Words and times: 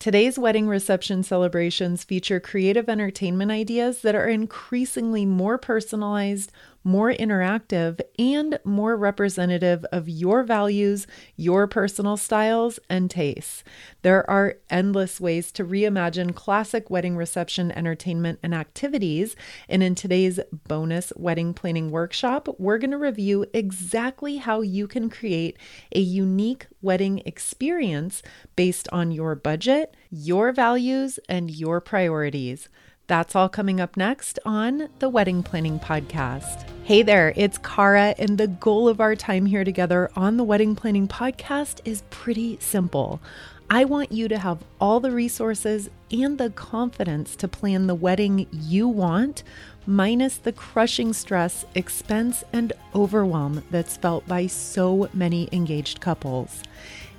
Today's 0.00 0.38
wedding 0.38 0.66
reception 0.66 1.22
celebrations 1.22 2.04
feature 2.04 2.40
creative 2.40 2.88
entertainment 2.88 3.50
ideas 3.50 4.00
that 4.00 4.14
are 4.14 4.28
increasingly 4.28 5.26
more 5.26 5.58
personalized, 5.58 6.50
more 6.84 7.12
interactive, 7.12 8.00
and 8.18 8.58
more 8.64 8.96
representative 8.96 9.84
of 9.92 10.08
your 10.08 10.42
values, 10.42 11.06
your 11.36 11.66
personal 11.66 12.16
styles, 12.16 12.78
and 12.88 13.10
tastes. 13.10 13.62
There 14.02 14.28
are 14.28 14.56
endless 14.70 15.20
ways 15.20 15.52
to 15.52 15.64
reimagine 15.64 16.34
classic 16.34 16.90
wedding 16.90 17.16
reception 17.16 17.70
entertainment 17.72 18.38
and 18.42 18.54
activities. 18.54 19.36
And 19.68 19.82
in 19.82 19.94
today's 19.94 20.40
bonus 20.68 21.12
wedding 21.16 21.54
planning 21.54 21.90
workshop, 21.90 22.48
we're 22.58 22.78
going 22.78 22.90
to 22.92 22.98
review 22.98 23.46
exactly 23.52 24.38
how 24.38 24.60
you 24.62 24.86
can 24.86 25.10
create 25.10 25.58
a 25.94 26.00
unique 26.00 26.66
wedding 26.82 27.22
experience 27.26 28.22
based 28.56 28.88
on 28.92 29.10
your 29.10 29.34
budget, 29.34 29.94
your 30.10 30.52
values, 30.52 31.18
and 31.28 31.50
your 31.50 31.80
priorities. 31.80 32.68
That's 33.10 33.34
all 33.34 33.48
coming 33.48 33.80
up 33.80 33.96
next 33.96 34.38
on 34.46 34.88
the 35.00 35.08
Wedding 35.08 35.42
Planning 35.42 35.80
Podcast. 35.80 36.64
Hey 36.84 37.02
there, 37.02 37.32
it's 37.34 37.58
Kara, 37.58 38.14
and 38.16 38.38
the 38.38 38.46
goal 38.46 38.86
of 38.86 39.00
our 39.00 39.16
time 39.16 39.46
here 39.46 39.64
together 39.64 40.12
on 40.14 40.36
the 40.36 40.44
Wedding 40.44 40.76
Planning 40.76 41.08
Podcast 41.08 41.80
is 41.84 42.04
pretty 42.10 42.56
simple. 42.60 43.20
I 43.68 43.84
want 43.84 44.12
you 44.12 44.28
to 44.28 44.38
have 44.38 44.62
all 44.80 45.00
the 45.00 45.10
resources 45.10 45.90
and 46.12 46.38
the 46.38 46.50
confidence 46.50 47.34
to 47.34 47.48
plan 47.48 47.88
the 47.88 47.96
wedding 47.96 48.46
you 48.52 48.86
want, 48.86 49.42
minus 49.86 50.36
the 50.36 50.52
crushing 50.52 51.12
stress, 51.12 51.64
expense, 51.74 52.44
and 52.52 52.72
overwhelm 52.94 53.64
that's 53.72 53.96
felt 53.96 54.24
by 54.28 54.46
so 54.46 55.08
many 55.12 55.48
engaged 55.50 56.00
couples. 56.00 56.62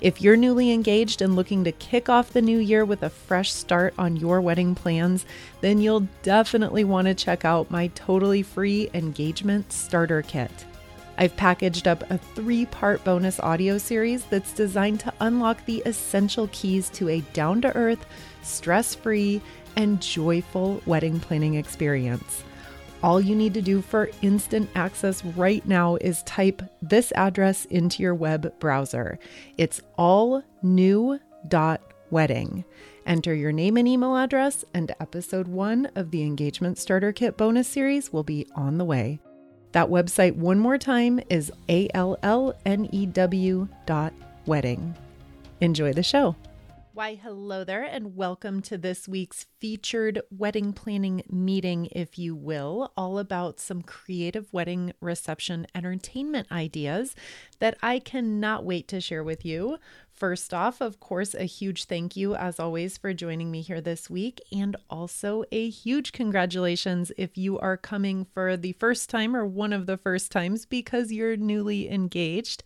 If 0.02 0.20
you're 0.20 0.36
newly 0.36 0.72
engaged 0.72 1.22
and 1.22 1.36
looking 1.36 1.62
to 1.62 1.70
kick 1.70 2.08
off 2.08 2.32
the 2.32 2.42
new 2.42 2.58
year 2.58 2.84
with 2.84 3.04
a 3.04 3.08
fresh 3.08 3.52
start 3.52 3.94
on 3.96 4.16
your 4.16 4.40
wedding 4.40 4.74
plans, 4.74 5.24
then 5.60 5.80
you'll 5.80 6.08
definitely 6.24 6.82
want 6.82 7.06
to 7.06 7.14
check 7.14 7.44
out 7.44 7.70
my 7.70 7.86
totally 7.94 8.42
free 8.42 8.90
engagement 8.94 9.72
starter 9.72 10.22
kit. 10.22 10.50
I've 11.18 11.36
packaged 11.36 11.86
up 11.86 12.02
a 12.10 12.18
three 12.18 12.66
part 12.66 13.04
bonus 13.04 13.38
audio 13.38 13.78
series 13.78 14.24
that's 14.24 14.52
designed 14.52 14.98
to 15.00 15.14
unlock 15.20 15.64
the 15.66 15.84
essential 15.86 16.48
keys 16.50 16.90
to 16.94 17.08
a 17.08 17.20
down 17.32 17.60
to 17.60 17.72
earth, 17.76 18.04
stress 18.42 18.96
free, 18.96 19.40
and 19.76 20.02
joyful 20.02 20.82
wedding 20.84 21.20
planning 21.20 21.54
experience. 21.54 22.42
All 23.02 23.20
you 23.20 23.34
need 23.34 23.52
to 23.54 23.62
do 23.62 23.82
for 23.82 24.10
instant 24.22 24.70
access 24.76 25.24
right 25.24 25.66
now 25.66 25.96
is 25.96 26.22
type 26.22 26.62
this 26.80 27.12
address 27.16 27.64
into 27.64 28.00
your 28.00 28.14
web 28.14 28.56
browser. 28.60 29.18
It's 29.58 29.80
all 29.98 30.44
new 30.62 31.18
dot 31.48 31.80
wedding. 32.10 32.64
Enter 33.04 33.34
your 33.34 33.50
name 33.50 33.76
and 33.76 33.88
email 33.88 34.16
address, 34.16 34.64
and 34.72 34.94
episode 35.00 35.48
one 35.48 35.86
of 35.96 36.12
the 36.12 36.22
Engagement 36.22 36.78
Starter 36.78 37.12
Kit 37.12 37.36
bonus 37.36 37.66
series 37.66 38.12
will 38.12 38.22
be 38.22 38.46
on 38.54 38.78
the 38.78 38.84
way. 38.84 39.18
That 39.72 39.88
website, 39.88 40.36
one 40.36 40.60
more 40.60 40.78
time, 40.78 41.18
is 41.28 41.50
A 41.68 41.88
L 41.94 42.16
L 42.22 42.54
N 42.64 42.88
E 42.92 43.06
W. 43.06 43.66
Enjoy 45.60 45.92
the 45.92 46.02
show. 46.04 46.36
Why, 46.94 47.14
hello 47.14 47.64
there, 47.64 47.84
and 47.84 48.16
welcome 48.16 48.60
to 48.62 48.76
this 48.76 49.08
week's 49.08 49.46
featured 49.58 50.20
wedding 50.30 50.74
planning 50.74 51.22
meeting, 51.30 51.88
if 51.92 52.18
you 52.18 52.36
will, 52.36 52.92
all 52.98 53.18
about 53.18 53.60
some 53.60 53.80
creative 53.80 54.52
wedding 54.52 54.92
reception 55.00 55.66
entertainment 55.74 56.52
ideas 56.52 57.14
that 57.60 57.78
I 57.82 57.98
cannot 57.98 58.66
wait 58.66 58.88
to 58.88 59.00
share 59.00 59.24
with 59.24 59.42
you. 59.42 59.78
First 60.12 60.52
off, 60.52 60.82
of 60.82 61.00
course, 61.00 61.34
a 61.34 61.44
huge 61.44 61.84
thank 61.84 62.14
you, 62.14 62.34
as 62.34 62.60
always, 62.60 62.98
for 62.98 63.14
joining 63.14 63.50
me 63.50 63.62
here 63.62 63.80
this 63.80 64.10
week, 64.10 64.42
and 64.52 64.76
also 64.90 65.44
a 65.50 65.70
huge 65.70 66.12
congratulations 66.12 67.10
if 67.16 67.38
you 67.38 67.58
are 67.58 67.78
coming 67.78 68.26
for 68.34 68.54
the 68.54 68.72
first 68.72 69.08
time 69.08 69.34
or 69.34 69.46
one 69.46 69.72
of 69.72 69.86
the 69.86 69.96
first 69.96 70.30
times 70.30 70.66
because 70.66 71.10
you're 71.10 71.38
newly 71.38 71.90
engaged. 71.90 72.62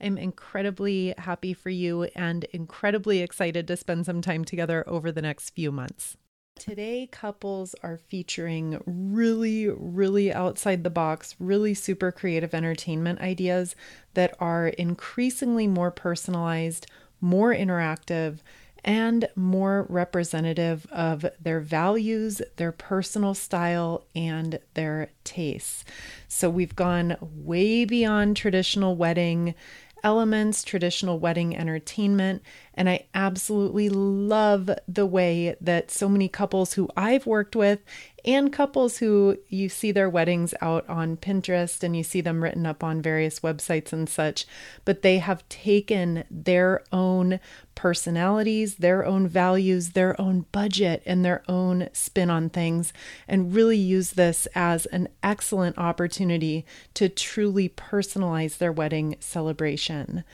I'm 0.00 0.18
incredibly 0.18 1.14
happy 1.18 1.54
for 1.54 1.70
you 1.70 2.04
and 2.14 2.44
incredibly 2.52 3.20
excited 3.20 3.66
to 3.68 3.76
spend 3.76 4.06
some 4.06 4.20
time 4.20 4.44
together 4.44 4.84
over 4.86 5.10
the 5.10 5.22
next 5.22 5.50
few 5.50 5.72
months. 5.72 6.16
Today, 6.58 7.06
couples 7.12 7.74
are 7.82 7.98
featuring 7.98 8.80
really, 8.86 9.68
really 9.68 10.32
outside 10.32 10.84
the 10.84 10.90
box, 10.90 11.36
really 11.38 11.74
super 11.74 12.10
creative 12.10 12.54
entertainment 12.54 13.20
ideas 13.20 13.76
that 14.14 14.34
are 14.40 14.68
increasingly 14.68 15.66
more 15.66 15.90
personalized, 15.90 16.86
more 17.20 17.54
interactive, 17.54 18.38
and 18.86 19.28
more 19.34 19.84
representative 19.88 20.86
of 20.92 21.26
their 21.40 21.60
values, 21.60 22.40
their 22.56 22.72
personal 22.72 23.34
style, 23.34 24.06
and 24.14 24.60
their 24.74 25.10
tastes. 25.24 25.84
So 26.28 26.48
we've 26.48 26.76
gone 26.76 27.16
way 27.20 27.84
beyond 27.84 28.36
traditional 28.36 28.96
wedding 28.96 29.54
elements, 30.02 30.62
traditional 30.62 31.18
wedding 31.18 31.56
entertainment. 31.56 32.42
And 32.74 32.88
I 32.88 33.06
absolutely 33.14 33.88
love 33.88 34.70
the 34.86 35.06
way 35.06 35.56
that 35.60 35.90
so 35.90 36.08
many 36.08 36.28
couples 36.28 36.74
who 36.74 36.88
I've 36.96 37.26
worked 37.26 37.56
with 37.56 37.80
and 38.26 38.52
couples 38.52 38.98
who 38.98 39.38
you 39.48 39.68
see 39.68 39.92
their 39.92 40.10
weddings 40.10 40.52
out 40.60 40.88
on 40.88 41.16
Pinterest 41.16 41.82
and 41.82 41.96
you 41.96 42.02
see 42.02 42.20
them 42.20 42.42
written 42.42 42.66
up 42.66 42.82
on 42.82 43.00
various 43.00 43.40
websites 43.40 43.92
and 43.92 44.08
such, 44.08 44.46
but 44.84 45.02
they 45.02 45.18
have 45.18 45.48
taken 45.48 46.24
their 46.30 46.82
own 46.92 47.38
personalities, 47.76 48.76
their 48.76 49.04
own 49.04 49.28
values, 49.28 49.90
their 49.90 50.20
own 50.20 50.46
budget, 50.50 51.02
and 51.06 51.24
their 51.24 51.44
own 51.48 51.88
spin 51.92 52.28
on 52.28 52.50
things, 52.50 52.92
and 53.28 53.54
really 53.54 53.76
use 53.76 54.12
this 54.12 54.48
as 54.54 54.86
an 54.86 55.08
excellent 55.22 55.78
opportunity 55.78 56.66
to 56.94 57.08
truly 57.08 57.68
personalize 57.68 58.58
their 58.58 58.72
wedding 58.72 59.16
celebration. 59.20 60.24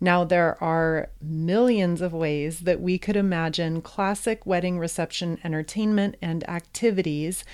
Now, 0.00 0.24
there 0.24 0.62
are 0.62 1.10
millions 1.20 2.00
of 2.00 2.14
ways 2.14 2.60
that 2.60 2.80
we 2.80 2.96
could 2.96 3.16
imagine 3.16 3.82
classic 3.82 4.46
wedding 4.46 4.78
reception 4.78 5.38
entertainment 5.44 6.16
and 6.22 6.48
activities 6.48 7.44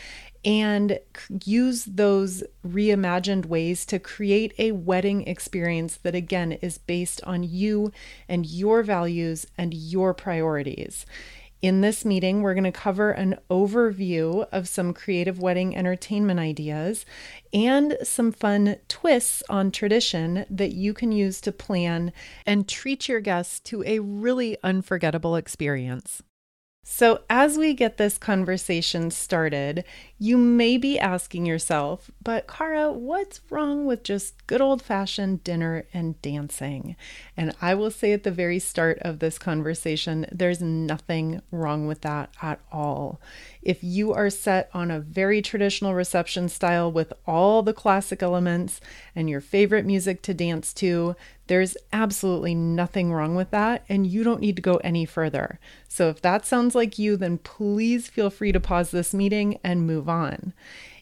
and 0.44 1.00
use 1.44 1.84
those 1.86 2.44
reimagined 2.64 3.46
ways 3.46 3.84
to 3.86 3.98
create 3.98 4.54
a 4.58 4.70
wedding 4.70 5.26
experience 5.26 5.96
that, 5.96 6.14
again, 6.14 6.52
is 6.52 6.78
based 6.78 7.20
on 7.24 7.42
you 7.42 7.90
and 8.28 8.46
your 8.46 8.84
values 8.84 9.48
and 9.58 9.74
your 9.74 10.14
priorities. 10.14 11.04
In 11.62 11.80
this 11.80 12.04
meeting, 12.04 12.42
we're 12.42 12.54
going 12.54 12.64
to 12.64 12.72
cover 12.72 13.10
an 13.10 13.36
overview 13.50 14.46
of 14.52 14.68
some 14.68 14.92
creative 14.92 15.40
wedding 15.40 15.74
entertainment 15.74 16.38
ideas 16.38 17.06
and 17.52 17.96
some 18.02 18.30
fun 18.30 18.76
twists 18.88 19.42
on 19.48 19.70
tradition 19.70 20.44
that 20.50 20.74
you 20.74 20.92
can 20.92 21.12
use 21.12 21.40
to 21.40 21.52
plan 21.52 22.12
and 22.44 22.68
treat 22.68 23.08
your 23.08 23.20
guests 23.20 23.58
to 23.60 23.82
a 23.84 24.00
really 24.00 24.58
unforgettable 24.62 25.34
experience. 25.34 26.22
So, 26.88 27.22
as 27.28 27.58
we 27.58 27.74
get 27.74 27.96
this 27.96 28.16
conversation 28.16 29.10
started, 29.10 29.84
you 30.18 30.38
may 30.38 30.78
be 30.78 30.98
asking 30.98 31.44
yourself, 31.44 32.10
but 32.22 32.46
Kara, 32.46 32.90
what's 32.90 33.40
wrong 33.50 33.84
with 33.84 34.02
just 34.02 34.46
good 34.46 34.62
old 34.62 34.80
fashioned 34.80 35.44
dinner 35.44 35.84
and 35.92 36.20
dancing? 36.22 36.96
And 37.36 37.54
I 37.60 37.74
will 37.74 37.90
say 37.90 38.12
at 38.12 38.22
the 38.22 38.30
very 38.30 38.58
start 38.58 38.98
of 39.02 39.18
this 39.18 39.38
conversation, 39.38 40.24
there's 40.32 40.62
nothing 40.62 41.42
wrong 41.50 41.86
with 41.86 42.00
that 42.00 42.30
at 42.40 42.60
all. 42.72 43.20
If 43.60 43.84
you 43.84 44.14
are 44.14 44.30
set 44.30 44.70
on 44.72 44.90
a 44.90 45.00
very 45.00 45.42
traditional 45.42 45.92
reception 45.92 46.48
style 46.48 46.90
with 46.90 47.12
all 47.26 47.62
the 47.62 47.74
classic 47.74 48.22
elements 48.22 48.80
and 49.14 49.28
your 49.28 49.42
favorite 49.42 49.84
music 49.84 50.22
to 50.22 50.32
dance 50.32 50.72
to, 50.74 51.14
there's 51.48 51.76
absolutely 51.92 52.54
nothing 52.54 53.12
wrong 53.12 53.36
with 53.36 53.50
that, 53.50 53.84
and 53.88 54.06
you 54.06 54.24
don't 54.24 54.40
need 54.40 54.56
to 54.56 54.62
go 54.62 54.76
any 54.76 55.04
further. 55.04 55.60
So, 55.88 56.08
if 56.08 56.20
that 56.22 56.44
sounds 56.44 56.74
like 56.74 56.98
you, 56.98 57.16
then 57.16 57.38
please 57.38 58.08
feel 58.08 58.30
free 58.30 58.52
to 58.52 58.60
pause 58.60 58.90
this 58.90 59.14
meeting 59.14 59.58
and 59.62 59.86
move 60.06 60.08
on. 60.08 60.52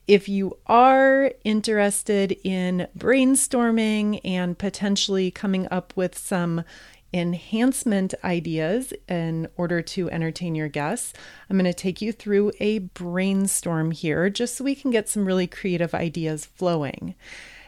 If 0.06 0.28
you 0.28 0.58
are 0.66 1.32
interested 1.44 2.32
in 2.44 2.88
brainstorming 2.96 4.20
and 4.24 4.58
potentially 4.58 5.30
coming 5.30 5.66
up 5.70 5.92
with 5.96 6.18
some 6.18 6.64
enhancement 7.12 8.12
ideas 8.24 8.92
in 9.08 9.48
order 9.56 9.80
to 9.80 10.10
entertain 10.10 10.56
your 10.56 10.66
guests. 10.66 11.12
I'm 11.48 11.56
going 11.56 11.64
to 11.64 11.72
take 11.72 12.02
you 12.02 12.10
through 12.10 12.50
a 12.58 12.80
brainstorm 12.80 13.92
here 13.92 14.28
just 14.28 14.56
so 14.56 14.64
we 14.64 14.74
can 14.74 14.90
get 14.90 15.08
some 15.08 15.24
really 15.24 15.46
creative 15.46 15.94
ideas 15.94 16.44
flowing. 16.44 17.14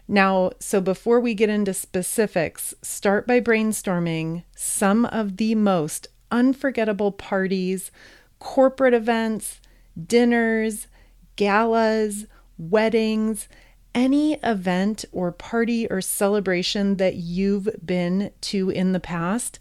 Now, 0.08 0.50
so 0.58 0.80
before 0.80 1.20
we 1.20 1.32
get 1.34 1.48
into 1.48 1.74
specifics, 1.74 2.74
start 2.82 3.24
by 3.24 3.40
brainstorming 3.40 4.42
some 4.56 5.04
of 5.06 5.36
the 5.36 5.54
most 5.54 6.08
unforgettable 6.32 7.12
parties, 7.12 7.92
corporate 8.40 8.94
events, 8.94 9.60
dinners, 9.96 10.86
galas, 11.36 12.26
weddings, 12.58 13.48
any 13.94 14.34
event 14.42 15.04
or 15.12 15.32
party 15.32 15.86
or 15.88 16.00
celebration 16.00 16.96
that 16.96 17.14
you've 17.14 17.68
been 17.84 18.30
to 18.42 18.68
in 18.68 18.92
the 18.92 19.00
past, 19.00 19.58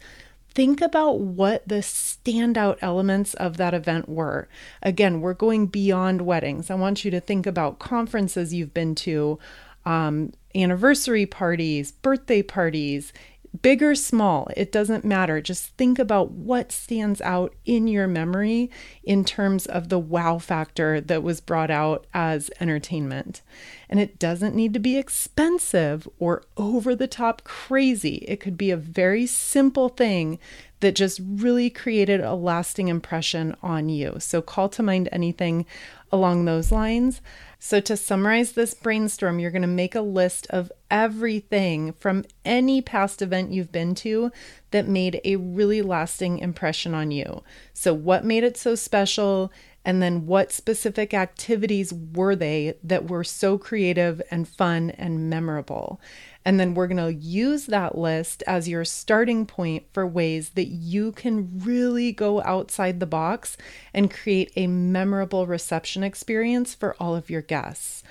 think 0.50 0.80
about 0.80 1.20
what 1.20 1.66
the 1.68 1.76
standout 1.76 2.76
elements 2.80 3.34
of 3.34 3.56
that 3.56 3.74
event 3.74 4.08
were. 4.08 4.48
Again, 4.82 5.20
we're 5.20 5.34
going 5.34 5.66
beyond 5.66 6.22
weddings. 6.22 6.70
I 6.70 6.74
want 6.74 7.04
you 7.04 7.10
to 7.10 7.20
think 7.20 7.46
about 7.46 7.78
conferences 7.78 8.52
you've 8.52 8.74
been 8.74 8.94
to, 8.96 9.38
um, 9.84 10.32
anniversary 10.54 11.26
parties, 11.26 11.92
birthday 11.92 12.42
parties, 12.42 13.12
big 13.62 13.82
or 13.82 13.94
small, 13.94 14.48
it 14.56 14.72
doesn't 14.72 15.04
matter. 15.04 15.40
Just 15.40 15.76
think 15.76 15.98
about 15.98 16.30
what 16.30 16.72
stands 16.72 17.20
out 17.20 17.54
in 17.64 17.88
your 17.88 18.06
memory 18.06 18.70
in 19.02 19.24
terms 19.24 19.66
of 19.66 19.88
the 19.88 19.98
wow 19.98 20.38
factor 20.38 21.00
that 21.00 21.22
was 21.22 21.40
brought 21.40 21.70
out 21.70 22.06
as 22.14 22.50
entertainment. 22.60 23.42
And 23.88 24.00
it 24.00 24.18
doesn't 24.18 24.54
need 24.54 24.74
to 24.74 24.80
be 24.80 24.96
expensive 24.96 26.08
or 26.18 26.42
over 26.56 26.94
the 26.94 27.06
top 27.06 27.44
crazy. 27.44 28.24
It 28.28 28.40
could 28.40 28.56
be 28.56 28.70
a 28.70 28.76
very 28.76 29.26
simple 29.26 29.88
thing 29.88 30.38
that 30.80 30.94
just 30.94 31.20
really 31.24 31.70
created 31.70 32.20
a 32.20 32.34
lasting 32.34 32.88
impression 32.88 33.56
on 33.62 33.88
you. 33.88 34.16
So 34.18 34.42
call 34.42 34.68
to 34.70 34.82
mind 34.82 35.08
anything 35.10 35.66
along 36.12 36.44
those 36.44 36.70
lines. 36.70 37.20
So, 37.66 37.80
to 37.80 37.96
summarize 37.96 38.52
this 38.52 38.74
brainstorm, 38.74 39.40
you're 39.40 39.50
going 39.50 39.62
to 39.62 39.66
make 39.66 39.96
a 39.96 40.00
list 40.00 40.46
of 40.50 40.70
everything 40.88 41.94
from 41.94 42.24
any 42.44 42.80
past 42.80 43.20
event 43.20 43.50
you've 43.50 43.72
been 43.72 43.96
to 43.96 44.30
that 44.70 44.86
made 44.86 45.20
a 45.24 45.34
really 45.34 45.82
lasting 45.82 46.38
impression 46.38 46.94
on 46.94 47.10
you. 47.10 47.42
So, 47.72 47.92
what 47.92 48.24
made 48.24 48.44
it 48.44 48.56
so 48.56 48.76
special? 48.76 49.52
And 49.84 50.00
then, 50.00 50.26
what 50.26 50.52
specific 50.52 51.12
activities 51.12 51.92
were 51.92 52.36
they 52.36 52.74
that 52.84 53.10
were 53.10 53.24
so 53.24 53.58
creative 53.58 54.22
and 54.30 54.46
fun 54.46 54.90
and 54.90 55.28
memorable? 55.28 56.00
And 56.46 56.60
then 56.60 56.74
we're 56.74 56.86
going 56.86 56.96
to 56.98 57.12
use 57.12 57.66
that 57.66 57.98
list 57.98 58.44
as 58.46 58.68
your 58.68 58.84
starting 58.84 59.46
point 59.46 59.82
for 59.92 60.06
ways 60.06 60.50
that 60.50 60.68
you 60.68 61.10
can 61.10 61.58
really 61.58 62.12
go 62.12 62.40
outside 62.42 63.00
the 63.00 63.04
box 63.06 63.56
and 63.92 64.14
create 64.14 64.52
a 64.54 64.68
memorable 64.68 65.48
reception 65.48 66.04
experience 66.04 66.72
for 66.72 66.94
all 67.00 67.16
of 67.16 67.30
your 67.30 67.42
guests. 67.42 68.04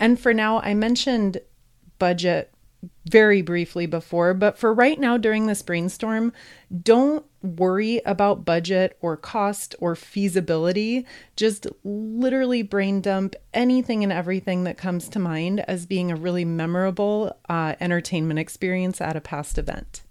And 0.00 0.18
for 0.18 0.34
now, 0.34 0.60
I 0.62 0.74
mentioned 0.74 1.42
budget 2.00 2.52
very 3.06 3.42
briefly 3.42 3.86
before, 3.86 4.34
but 4.34 4.56
for 4.58 4.72
right 4.72 4.98
now 4.98 5.16
during 5.16 5.46
this 5.46 5.62
brainstorm, 5.62 6.32
don't 6.82 7.24
worry 7.42 8.00
about 8.06 8.44
budget 8.44 8.96
or 9.00 9.16
cost 9.16 9.74
or 9.80 9.94
feasibility. 9.94 11.06
Just 11.36 11.66
literally 11.84 12.62
brain 12.62 13.00
dump 13.00 13.34
anything 13.52 14.02
and 14.02 14.12
everything 14.12 14.64
that 14.64 14.78
comes 14.78 15.08
to 15.08 15.18
mind 15.18 15.60
as 15.68 15.86
being 15.86 16.10
a 16.10 16.16
really 16.16 16.44
memorable 16.44 17.36
uh, 17.48 17.74
entertainment 17.80 18.38
experience 18.38 19.00
at 19.00 19.16
a 19.16 19.20
past 19.20 19.58
event. 19.58 20.02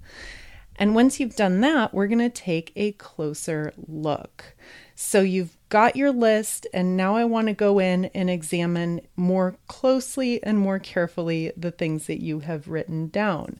And 0.75 0.95
once 0.95 1.19
you've 1.19 1.35
done 1.35 1.59
that, 1.61 1.93
we're 1.93 2.07
going 2.07 2.19
to 2.19 2.29
take 2.29 2.71
a 2.75 2.93
closer 2.93 3.73
look. 3.87 4.55
So 4.95 5.21
you've 5.21 5.57
got 5.69 5.95
your 5.95 6.11
list, 6.11 6.67
and 6.73 6.97
now 6.97 7.15
I 7.15 7.25
want 7.25 7.47
to 7.47 7.53
go 7.53 7.79
in 7.79 8.05
and 8.05 8.29
examine 8.29 9.01
more 9.15 9.55
closely 9.67 10.43
and 10.43 10.57
more 10.57 10.79
carefully 10.79 11.51
the 11.55 11.71
things 11.71 12.07
that 12.07 12.21
you 12.21 12.39
have 12.41 12.67
written 12.67 13.07
down. 13.07 13.59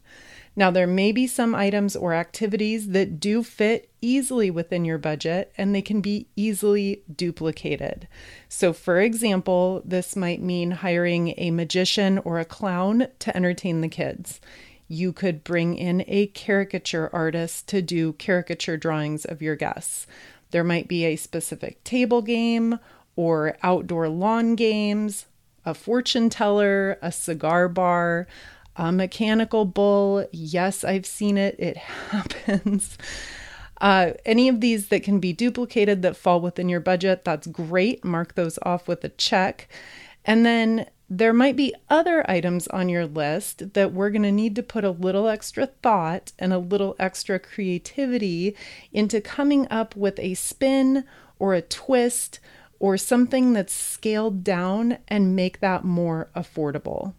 Now, 0.55 0.71
there 0.71 0.87
may 0.87 1.11
be 1.11 1.25
some 1.25 1.55
items 1.55 1.95
or 1.95 2.13
activities 2.13 2.89
that 2.89 3.19
do 3.19 3.43
fit 3.43 3.89
easily 4.01 4.51
within 4.51 4.83
your 4.83 4.97
budget 4.97 5.53
and 5.57 5.73
they 5.73 5.81
can 5.81 6.01
be 6.01 6.27
easily 6.35 7.03
duplicated. 7.15 8.07
So, 8.49 8.73
for 8.73 8.99
example, 8.99 9.81
this 9.85 10.17
might 10.17 10.41
mean 10.41 10.71
hiring 10.71 11.33
a 11.37 11.51
magician 11.51 12.17
or 12.19 12.39
a 12.39 12.45
clown 12.45 13.07
to 13.19 13.37
entertain 13.37 13.79
the 13.79 13.87
kids. 13.87 14.41
You 14.89 15.13
could 15.13 15.43
bring 15.43 15.77
in 15.77 16.03
a 16.07 16.27
caricature 16.27 17.09
artist 17.13 17.67
to 17.67 17.81
do 17.81 18.13
caricature 18.13 18.75
drawings 18.75 19.23
of 19.23 19.41
your 19.41 19.55
guests. 19.55 20.07
There 20.51 20.63
might 20.63 20.87
be 20.87 21.05
a 21.05 21.15
specific 21.15 21.83
table 21.83 22.21
game 22.21 22.79
or 23.15 23.57
outdoor 23.63 24.09
lawn 24.09 24.55
games, 24.55 25.25
a 25.65 25.73
fortune 25.73 26.29
teller, 26.29 26.97
a 27.01 27.11
cigar 27.11 27.67
bar, 27.67 28.27
a 28.75 28.91
mechanical 28.91 29.65
bull. 29.65 30.25
Yes, 30.31 30.83
I've 30.83 31.05
seen 31.05 31.37
it, 31.37 31.55
it 31.59 31.77
happens. 32.11 32.97
Uh, 33.81 34.11
any 34.25 34.49
of 34.49 34.59
these 34.61 34.87
that 34.87 35.03
can 35.03 35.19
be 35.19 35.33
duplicated 35.33 36.01
that 36.01 36.15
fall 36.17 36.41
within 36.41 36.67
your 36.67 36.79
budget, 36.79 37.23
that's 37.23 37.47
great. 37.47 38.03
Mark 38.03 38.35
those 38.35 38.59
off 38.63 38.87
with 38.87 39.03
a 39.03 39.09
check. 39.09 39.69
And 40.25 40.45
then 40.45 40.87
there 41.09 41.33
might 41.33 41.55
be 41.55 41.73
other 41.89 42.29
items 42.29 42.67
on 42.67 42.87
your 42.87 43.07
list 43.07 43.73
that 43.73 43.93
we're 43.93 44.11
going 44.11 44.23
to 44.23 44.31
need 44.31 44.55
to 44.55 44.63
put 44.63 44.83
a 44.83 44.91
little 44.91 45.27
extra 45.27 45.65
thought 45.65 46.31
and 46.37 46.53
a 46.53 46.59
little 46.59 46.95
extra 46.99 47.39
creativity 47.39 48.55
into 48.93 49.19
coming 49.19 49.67
up 49.71 49.95
with 49.95 50.19
a 50.19 50.35
spin 50.35 51.03
or 51.39 51.55
a 51.55 51.63
twist 51.63 52.39
or 52.79 52.95
something 52.95 53.53
that's 53.53 53.73
scaled 53.73 54.43
down 54.43 54.99
and 55.07 55.35
make 55.35 55.59
that 55.61 55.83
more 55.83 56.29
affordable. 56.35 57.13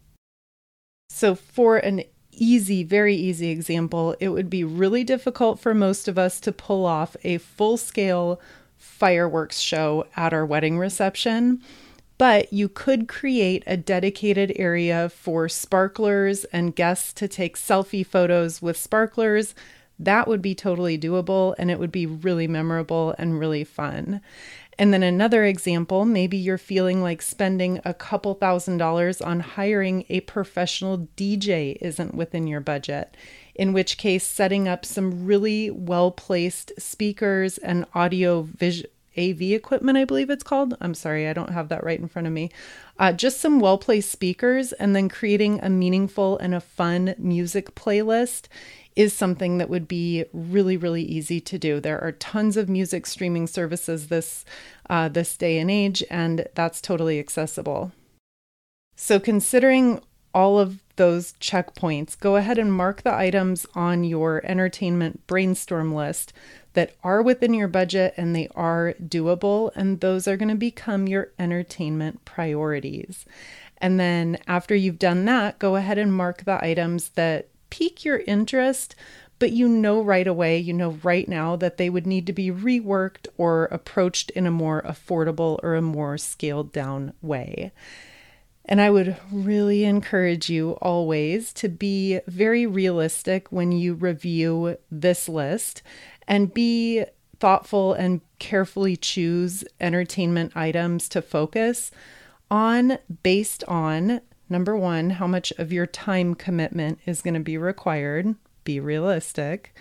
So, 1.08 1.34
for 1.34 1.76
an 1.76 2.04
easy, 2.30 2.84
very 2.84 3.16
easy 3.16 3.50
example, 3.50 4.14
it 4.20 4.28
would 4.28 4.48
be 4.48 4.62
really 4.62 5.02
difficult 5.02 5.58
for 5.58 5.74
most 5.74 6.06
of 6.06 6.16
us 6.16 6.38
to 6.40 6.52
pull 6.52 6.86
off 6.86 7.16
a 7.24 7.38
full 7.38 7.76
scale 7.76 8.40
fireworks 8.78 9.58
show 9.58 10.06
at 10.16 10.32
our 10.32 10.46
wedding 10.46 10.78
reception 10.78 11.60
but 12.20 12.52
you 12.52 12.68
could 12.68 13.08
create 13.08 13.64
a 13.66 13.78
dedicated 13.78 14.52
area 14.56 15.08
for 15.08 15.48
sparklers 15.48 16.44
and 16.52 16.76
guests 16.76 17.14
to 17.14 17.26
take 17.26 17.56
selfie 17.56 18.04
photos 18.04 18.60
with 18.60 18.76
sparklers. 18.76 19.54
That 19.98 20.28
would 20.28 20.42
be 20.42 20.54
totally 20.54 20.98
doable 20.98 21.54
and 21.56 21.70
it 21.70 21.78
would 21.78 21.90
be 21.90 22.04
really 22.04 22.46
memorable 22.46 23.14
and 23.16 23.40
really 23.40 23.64
fun. 23.64 24.20
And 24.78 24.92
then 24.92 25.02
another 25.02 25.46
example, 25.46 26.04
maybe 26.04 26.36
you're 26.36 26.58
feeling 26.58 27.02
like 27.02 27.22
spending 27.22 27.80
a 27.86 27.94
couple 27.94 28.34
thousand 28.34 28.76
dollars 28.76 29.22
on 29.22 29.40
hiring 29.40 30.04
a 30.10 30.20
professional 30.20 31.08
DJ 31.16 31.78
isn't 31.80 32.14
within 32.14 32.46
your 32.46 32.60
budget, 32.60 33.16
in 33.54 33.72
which 33.72 33.96
case, 33.96 34.26
setting 34.26 34.68
up 34.68 34.84
some 34.84 35.24
really 35.24 35.70
well 35.70 36.10
placed 36.10 36.72
speakers 36.78 37.56
and 37.56 37.86
audio 37.94 38.42
visual 38.42 38.90
AV 39.16 39.42
equipment, 39.42 39.98
I 39.98 40.04
believe 40.04 40.30
it's 40.30 40.44
called. 40.44 40.76
I'm 40.80 40.94
sorry, 40.94 41.28
I 41.28 41.32
don't 41.32 41.50
have 41.50 41.68
that 41.68 41.84
right 41.84 41.98
in 41.98 42.08
front 42.08 42.26
of 42.26 42.32
me. 42.32 42.50
Uh, 42.98 43.12
just 43.12 43.40
some 43.40 43.60
well 43.60 43.78
placed 43.78 44.10
speakers 44.10 44.72
and 44.72 44.94
then 44.94 45.08
creating 45.08 45.60
a 45.62 45.70
meaningful 45.70 46.38
and 46.38 46.54
a 46.54 46.60
fun 46.60 47.14
music 47.18 47.74
playlist 47.74 48.46
is 48.96 49.12
something 49.12 49.58
that 49.58 49.70
would 49.70 49.88
be 49.88 50.24
really 50.32 50.76
really 50.76 51.02
easy 51.02 51.40
to 51.40 51.58
do. 51.58 51.80
There 51.80 52.02
are 52.02 52.12
tons 52.12 52.56
of 52.56 52.68
music 52.68 53.06
streaming 53.06 53.46
services 53.46 54.08
this 54.08 54.44
uh, 54.88 55.08
this 55.08 55.36
day 55.36 55.58
and 55.58 55.70
age, 55.70 56.04
and 56.10 56.46
that's 56.54 56.80
totally 56.80 57.18
accessible. 57.18 57.92
So 58.96 59.18
considering 59.18 60.02
all 60.34 60.58
of 60.58 60.80
those 60.96 61.32
checkpoints, 61.40 62.18
go 62.18 62.36
ahead 62.36 62.58
and 62.58 62.72
mark 62.72 63.02
the 63.02 63.14
items 63.14 63.66
on 63.74 64.04
your 64.04 64.42
entertainment 64.44 65.26
brainstorm 65.26 65.94
list 65.94 66.32
that 66.74 66.94
are 67.02 67.22
within 67.22 67.54
your 67.54 67.68
budget 67.68 68.14
and 68.16 68.34
they 68.34 68.48
are 68.54 68.94
doable, 69.02 69.70
and 69.74 70.00
those 70.00 70.28
are 70.28 70.36
going 70.36 70.48
to 70.48 70.54
become 70.54 71.08
your 71.08 71.30
entertainment 71.38 72.24
priorities. 72.24 73.24
And 73.78 73.98
then 73.98 74.38
after 74.46 74.74
you've 74.74 74.98
done 74.98 75.24
that, 75.24 75.58
go 75.58 75.76
ahead 75.76 75.98
and 75.98 76.12
mark 76.12 76.44
the 76.44 76.62
items 76.62 77.10
that 77.10 77.48
pique 77.70 78.04
your 78.04 78.18
interest, 78.26 78.94
but 79.38 79.52
you 79.52 79.68
know 79.68 80.02
right 80.02 80.26
away, 80.26 80.58
you 80.58 80.74
know 80.74 80.98
right 81.02 81.26
now 81.26 81.56
that 81.56 81.78
they 81.78 81.88
would 81.88 82.06
need 82.06 82.26
to 82.26 82.32
be 82.32 82.50
reworked 82.50 83.26
or 83.38 83.64
approached 83.66 84.30
in 84.30 84.46
a 84.46 84.50
more 84.50 84.82
affordable 84.82 85.58
or 85.62 85.74
a 85.74 85.82
more 85.82 86.18
scaled 86.18 86.72
down 86.72 87.14
way. 87.22 87.72
And 88.66 88.80
I 88.80 88.90
would 88.90 89.16
really 89.32 89.84
encourage 89.84 90.50
you 90.50 90.72
always 90.82 91.52
to 91.54 91.68
be 91.68 92.20
very 92.26 92.66
realistic 92.66 93.50
when 93.50 93.72
you 93.72 93.94
review 93.94 94.76
this 94.90 95.28
list 95.28 95.82
and 96.30 96.54
be 96.54 97.04
thoughtful 97.40 97.92
and 97.92 98.20
carefully 98.38 98.96
choose 98.96 99.64
entertainment 99.80 100.56
items 100.56 101.08
to 101.08 101.20
focus 101.20 101.90
on 102.50 102.96
based 103.22 103.64
on 103.64 104.20
number 104.48 104.76
one, 104.76 105.10
how 105.10 105.26
much 105.26 105.52
of 105.58 105.72
your 105.72 105.86
time 105.86 106.34
commitment 106.34 107.00
is 107.04 107.20
going 107.20 107.34
to 107.34 107.40
be 107.40 107.58
required. 107.58 108.34
Be 108.64 108.78
realistic. 108.78 109.74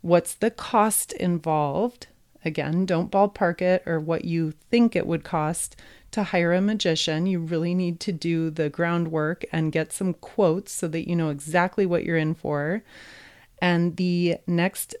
What's 0.00 0.34
the 0.34 0.50
cost 0.50 1.12
involved? 1.12 2.06
Again, 2.44 2.86
don't 2.86 3.10
ballpark 3.10 3.60
it 3.60 3.82
or 3.86 3.98
what 3.98 4.24
you 4.24 4.52
think 4.70 4.94
it 4.94 5.06
would 5.06 5.24
cost 5.24 5.74
to 6.12 6.22
hire 6.22 6.52
a 6.52 6.60
magician. 6.60 7.26
You 7.26 7.40
really 7.40 7.74
need 7.74 7.98
to 8.00 8.12
do 8.12 8.50
the 8.50 8.70
groundwork 8.70 9.44
and 9.52 9.72
get 9.72 9.92
some 9.92 10.14
quotes 10.14 10.70
so 10.70 10.86
that 10.88 11.08
you 11.08 11.16
know 11.16 11.30
exactly 11.30 11.86
what 11.86 12.04
you're 12.04 12.16
in 12.16 12.34
for. 12.34 12.84
And 13.60 13.96
the 13.96 14.36
next 14.46 14.94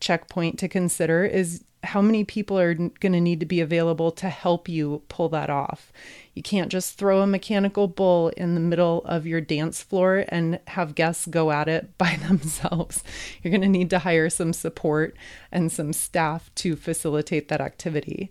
checkpoint 0.00 0.58
to 0.58 0.68
consider 0.68 1.24
is 1.24 1.64
how 1.82 2.02
many 2.02 2.24
people 2.24 2.58
are 2.58 2.74
going 2.74 3.12
to 3.12 3.20
need 3.20 3.40
to 3.40 3.46
be 3.46 3.60
available 3.60 4.10
to 4.10 4.28
help 4.28 4.68
you 4.68 5.02
pull 5.08 5.28
that 5.30 5.48
off. 5.48 5.92
You 6.34 6.42
can't 6.42 6.70
just 6.70 6.98
throw 6.98 7.22
a 7.22 7.26
mechanical 7.26 7.88
bull 7.88 8.28
in 8.36 8.54
the 8.54 8.60
middle 8.60 9.02
of 9.04 9.26
your 9.26 9.40
dance 9.40 9.82
floor 9.82 10.24
and 10.28 10.60
have 10.68 10.94
guests 10.94 11.26
go 11.26 11.50
at 11.50 11.68
it 11.68 11.96
by 11.98 12.16
themselves. 12.16 13.02
You're 13.42 13.50
going 13.50 13.62
to 13.62 13.68
need 13.68 13.90
to 13.90 14.00
hire 14.00 14.28
some 14.30 14.52
support 14.52 15.16
and 15.50 15.72
some 15.72 15.92
staff 15.92 16.50
to 16.56 16.76
facilitate 16.76 17.48
that 17.48 17.60
activity. 17.60 18.30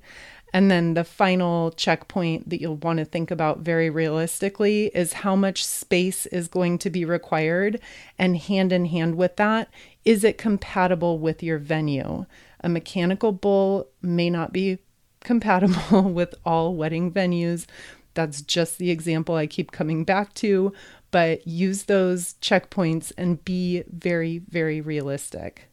And 0.52 0.72
then 0.72 0.96
the 0.96 1.04
final 1.04 1.72
checkpoint 1.72 2.50
that 2.50 2.60
you'll 2.60 2.78
want 2.78 2.98
to 2.98 3.06
think 3.06 3.30
about 3.30 3.60
very 3.60 3.90
realistically 3.90 4.88
is 4.96 5.14
how 5.14 5.36
much 5.36 5.64
space 5.64 6.26
is 6.28 6.48
going 6.48 6.80
to 6.80 6.90
be 6.90 7.06
required. 7.06 7.80
And 8.18 8.36
hand 8.36 8.74
in 8.74 8.86
hand 8.86 9.16
with 9.16 9.36
that, 9.36 9.70
is 10.10 10.24
it 10.24 10.40
compatible 10.40 11.20
with 11.20 11.44
your 11.44 11.60
venue? 11.60 12.26
A 12.62 12.68
mechanical 12.68 13.32
bull 13.32 13.90
may 14.02 14.28
not 14.32 14.52
be 14.52 14.80
compatible 15.20 16.02
with 16.10 16.34
all 16.44 16.74
wedding 16.74 17.12
venues. 17.12 17.68
That's 18.16 18.42
just 18.42 18.80
the 18.80 18.90
example 18.90 19.36
I 19.36 19.46
keep 19.46 19.72
coming 19.72 20.04
back 20.04 20.34
to, 20.36 20.74
but 21.12 21.46
use 21.46 21.84
those 21.84 22.34
checkpoints 22.42 23.12
and 23.20 23.46
be 23.46 23.84
very, 23.88 24.40
very 24.40 24.82
realistic. 24.82 25.70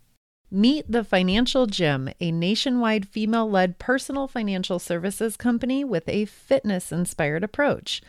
Meet 0.51 0.93
the 0.93 1.03
Financial 1.03 1.65
Gym, 1.65 2.11
a 2.21 2.31
nationwide 2.31 3.09
female 3.09 3.49
led 3.49 3.79
personal 3.79 4.29
financial 4.29 4.79
services 4.79 5.39
company 5.39 5.83
with 5.83 6.07
a 6.11 6.27
fitness 6.27 6.93
inspired 6.93 7.43
approach. 7.43 8.03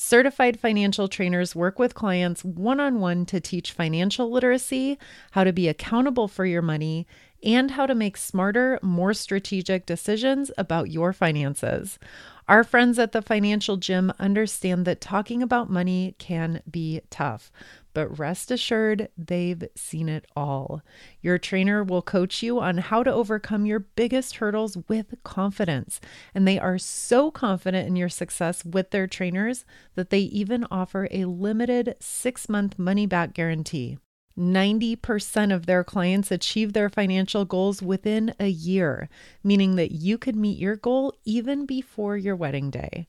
Certified 0.00 0.60
financial 0.60 1.08
trainers 1.08 1.56
work 1.56 1.80
with 1.80 1.92
clients 1.92 2.44
one 2.44 2.78
on 2.78 3.00
one 3.00 3.26
to 3.26 3.40
teach 3.40 3.72
financial 3.72 4.30
literacy, 4.30 4.96
how 5.32 5.42
to 5.42 5.52
be 5.52 5.66
accountable 5.66 6.28
for 6.28 6.46
your 6.46 6.62
money, 6.62 7.04
and 7.42 7.72
how 7.72 7.84
to 7.84 7.96
make 7.96 8.16
smarter, 8.16 8.78
more 8.80 9.12
strategic 9.12 9.86
decisions 9.86 10.52
about 10.56 10.88
your 10.88 11.12
finances. 11.12 11.98
Our 12.46 12.62
friends 12.62 12.96
at 13.00 13.10
the 13.10 13.20
Financial 13.20 13.76
Gym 13.76 14.12
understand 14.20 14.84
that 14.84 15.00
talking 15.00 15.42
about 15.42 15.68
money 15.68 16.14
can 16.18 16.62
be 16.70 17.00
tough, 17.10 17.50
but 17.98 18.16
rest 18.16 18.52
assured, 18.52 19.08
they've 19.18 19.64
seen 19.74 20.08
it 20.08 20.24
all. 20.36 20.82
Your 21.20 21.36
trainer 21.36 21.82
will 21.82 22.00
coach 22.00 22.44
you 22.44 22.60
on 22.60 22.78
how 22.78 23.02
to 23.02 23.12
overcome 23.12 23.66
your 23.66 23.80
biggest 23.80 24.36
hurdles 24.36 24.78
with 24.86 25.16
confidence. 25.24 26.00
And 26.32 26.46
they 26.46 26.60
are 26.60 26.78
so 26.78 27.32
confident 27.32 27.88
in 27.88 27.96
your 27.96 28.08
success 28.08 28.64
with 28.64 28.92
their 28.92 29.08
trainers 29.08 29.64
that 29.96 30.10
they 30.10 30.20
even 30.20 30.64
offer 30.70 31.08
a 31.10 31.24
limited 31.24 31.96
six 31.98 32.48
month 32.48 32.78
money 32.78 33.04
back 33.04 33.34
guarantee. 33.34 33.98
90% 34.38 35.52
of 35.52 35.66
their 35.66 35.82
clients 35.82 36.30
achieve 36.30 36.72
their 36.72 36.88
financial 36.88 37.44
goals 37.44 37.82
within 37.82 38.32
a 38.38 38.46
year, 38.46 39.08
meaning 39.42 39.74
that 39.74 39.90
you 39.90 40.16
could 40.16 40.36
meet 40.36 40.56
your 40.56 40.76
goal 40.76 41.12
even 41.24 41.66
before 41.66 42.16
your 42.16 42.36
wedding 42.36 42.70
day. 42.70 43.08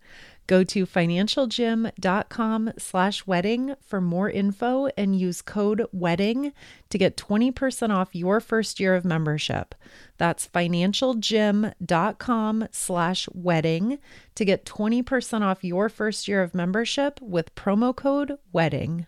Go 0.50 0.63
to 0.63 0.86
financialgym.com 0.88 2.72
slash 2.79 3.27
wedding 3.27 3.75
for 3.86 4.01
more 4.01 4.32
info 4.32 4.88
and 4.98 5.15
use 5.15 5.44
code 5.44 5.86
WEDDING 5.94 6.53
to 6.89 6.98
get 6.98 7.15
20% 7.15 7.91
off 7.91 8.15
your 8.15 8.39
first 8.39 8.79
year 8.79 8.96
of 8.96 9.06
membership. 9.06 9.75
That's 10.18 10.48
financialgym.com 10.48 12.68
slash 12.72 13.29
wedding 13.32 14.00
to 14.34 14.44
get 14.44 14.65
20% 14.65 15.41
off 15.44 15.63
your 15.63 15.88
first 15.88 16.27
year 16.27 16.41
of 16.41 16.56
membership 16.56 17.22
with 17.22 17.53
promo 17.53 17.96
code 17.96 18.39
WEDDING. 18.51 19.06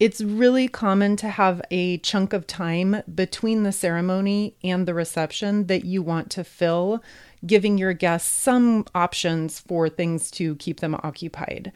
it's 0.00 0.20
really 0.20 0.66
common 0.66 1.16
to 1.16 1.28
have 1.28 1.62
a 1.70 1.98
chunk 1.98 2.32
of 2.32 2.46
time 2.46 3.02
between 3.14 3.62
the 3.62 3.70
ceremony 3.70 4.56
and 4.64 4.86
the 4.86 4.94
reception 4.94 5.68
that 5.68 5.84
you 5.84 6.02
want 6.02 6.28
to 6.32 6.42
fill, 6.42 7.02
giving 7.46 7.78
your 7.78 7.92
guests 7.92 8.30
some 8.30 8.84
options 8.94 9.60
for 9.60 9.88
things 9.88 10.30
to 10.32 10.56
keep 10.56 10.80
them 10.80 10.96
occupied. 11.04 11.72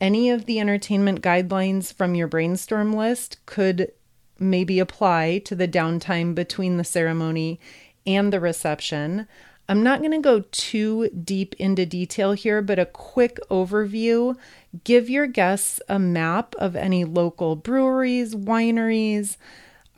Any 0.00 0.28
of 0.28 0.44
the 0.44 0.60
entertainment 0.60 1.22
guidelines 1.22 1.92
from 1.92 2.14
your 2.14 2.28
brainstorm 2.28 2.92
list 2.92 3.38
could 3.46 3.90
maybe 4.38 4.78
apply 4.78 5.38
to 5.46 5.54
the 5.54 5.66
downtime 5.66 6.34
between 6.34 6.76
the 6.76 6.84
ceremony 6.84 7.58
and 8.06 8.32
the 8.32 8.40
reception. 8.40 9.26
I'm 9.68 9.82
not 9.82 10.00
going 10.00 10.12
to 10.12 10.20
go 10.20 10.44
too 10.52 11.08
deep 11.10 11.54
into 11.58 11.84
detail 11.84 12.32
here, 12.32 12.62
but 12.62 12.78
a 12.78 12.86
quick 12.86 13.38
overview. 13.50 14.36
Give 14.84 15.10
your 15.10 15.26
guests 15.26 15.80
a 15.88 15.98
map 15.98 16.54
of 16.56 16.76
any 16.76 17.04
local 17.04 17.56
breweries, 17.56 18.34
wineries, 18.34 19.36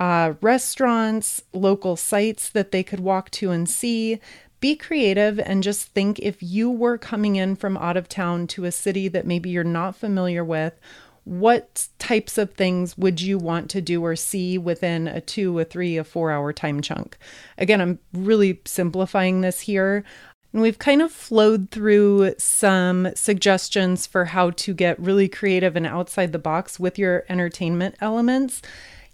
uh, 0.00 0.34
restaurants, 0.40 1.42
local 1.52 1.96
sites 1.96 2.48
that 2.50 2.72
they 2.72 2.82
could 2.82 3.00
walk 3.00 3.30
to 3.32 3.50
and 3.50 3.68
see. 3.68 4.20
Be 4.60 4.75
creative 4.75 5.38
and 5.38 5.62
just 5.62 5.88
think 5.88 6.18
if 6.18 6.42
you 6.42 6.70
were 6.70 6.98
coming 6.98 7.37
in 7.37 7.54
from 7.54 7.76
out 7.76 7.96
of 7.96 8.08
town 8.08 8.46
to 8.48 8.64
a 8.64 8.72
city 8.72 9.06
that 9.08 9.26
maybe 9.26 9.50
you're 9.50 9.64
not 9.64 9.96
familiar 9.96 10.44
with 10.44 10.75
what 11.28 11.88
types 11.99 12.38
of 12.38 12.54
things 12.54 12.97
would 12.97 13.20
you 13.20 13.37
want 13.37 13.68
to 13.70 13.82
do 13.82 14.02
or 14.02 14.16
see 14.16 14.56
within 14.56 15.06
a 15.06 15.20
two, 15.20 15.58
a 15.58 15.64
three, 15.64 15.99
a 15.99 16.04
four 16.04 16.30
hour 16.30 16.52
time 16.52 16.80
chunk? 16.80 17.18
Again, 17.58 17.80
I'm 17.80 17.99
really 18.14 18.62
simplifying 18.64 19.42
this 19.42 19.61
here. 19.61 20.04
And 20.54 20.62
we've 20.62 20.78
kind 20.78 21.02
of 21.02 21.12
flowed 21.12 21.70
through 21.70 22.35
some 22.38 23.08
suggestions 23.14 24.06
for 24.06 24.25
how 24.25 24.50
to 24.50 24.73
get 24.73 24.99
really 24.99 25.28
creative 25.28 25.76
and 25.76 25.87
outside 25.87 26.32
the 26.32 26.38
box 26.38 26.80
with 26.80 26.99
your 26.99 27.25
entertainment 27.28 27.97
elements. 28.00 28.62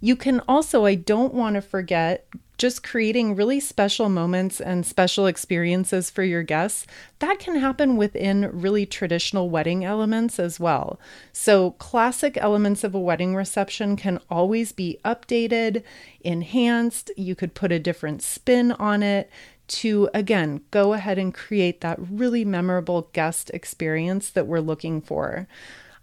You 0.04 0.16
can 0.16 0.42
also, 0.46 0.84
I 0.84 0.96
don't 0.96 1.32
want 1.32 1.54
to 1.54 1.62
forget, 1.62 2.26
just 2.58 2.84
creating 2.84 3.36
really 3.36 3.58
special 3.58 4.10
moments 4.10 4.60
and 4.60 4.84
special 4.84 5.24
experiences 5.24 6.10
for 6.10 6.22
your 6.22 6.42
guests, 6.42 6.86
that 7.20 7.38
can 7.38 7.56
happen 7.56 7.96
within 7.96 8.50
really 8.52 8.84
traditional 8.84 9.48
wedding 9.48 9.82
elements 9.82 10.38
as 10.38 10.60
well. 10.60 11.00
So, 11.32 11.70
classic 11.70 12.36
elements 12.36 12.84
of 12.84 12.94
a 12.94 13.00
wedding 13.00 13.34
reception 13.34 13.96
can 13.96 14.20
always 14.28 14.72
be 14.72 14.98
updated, 15.06 15.82
enhanced. 16.20 17.10
You 17.16 17.34
could 17.34 17.54
put 17.54 17.72
a 17.72 17.78
different 17.78 18.22
spin 18.22 18.72
on 18.72 19.02
it 19.02 19.30
to, 19.68 20.10
again, 20.12 20.60
go 20.70 20.92
ahead 20.92 21.16
and 21.16 21.32
create 21.32 21.80
that 21.80 21.96
really 21.98 22.44
memorable 22.44 23.08
guest 23.14 23.50
experience 23.54 24.28
that 24.28 24.46
we're 24.46 24.60
looking 24.60 25.00
for. 25.00 25.48